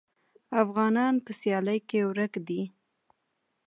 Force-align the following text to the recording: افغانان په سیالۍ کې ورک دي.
افغانان 0.63 1.15
په 1.25 1.31
سیالۍ 1.39 1.79
کې 1.89 1.99
ورک 2.09 2.33
دي. 2.47 2.61